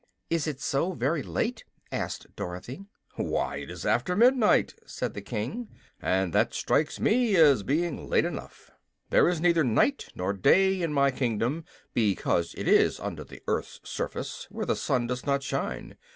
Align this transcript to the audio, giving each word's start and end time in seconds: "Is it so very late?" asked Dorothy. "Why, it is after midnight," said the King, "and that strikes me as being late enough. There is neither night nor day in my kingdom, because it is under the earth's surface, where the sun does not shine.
"Is 0.31 0.47
it 0.47 0.59
so 0.59 0.93
very 0.93 1.21
late?" 1.21 1.63
asked 1.91 2.25
Dorothy. 2.35 2.85
"Why, 3.17 3.57
it 3.57 3.69
is 3.69 3.85
after 3.85 4.15
midnight," 4.15 4.73
said 4.83 5.13
the 5.13 5.21
King, 5.21 5.69
"and 6.01 6.33
that 6.33 6.55
strikes 6.55 6.99
me 6.99 7.35
as 7.35 7.61
being 7.61 8.09
late 8.09 8.25
enough. 8.25 8.71
There 9.11 9.29
is 9.29 9.39
neither 9.39 9.63
night 9.63 10.09
nor 10.15 10.33
day 10.33 10.81
in 10.81 10.91
my 10.91 11.11
kingdom, 11.11 11.65
because 11.93 12.55
it 12.57 12.67
is 12.67 12.99
under 12.99 13.23
the 13.23 13.43
earth's 13.47 13.79
surface, 13.83 14.47
where 14.49 14.65
the 14.65 14.75
sun 14.75 15.05
does 15.05 15.23
not 15.23 15.43
shine. 15.43 15.97